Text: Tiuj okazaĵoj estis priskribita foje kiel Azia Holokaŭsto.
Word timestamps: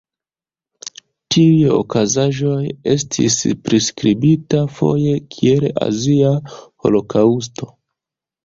Tiuj 1.33 1.67
okazaĵoj 1.79 2.63
estis 2.93 3.37
priskribita 3.67 4.63
foje 4.79 5.15
kiel 5.37 5.69
Azia 5.89 6.33
Holokaŭsto. 6.57 7.71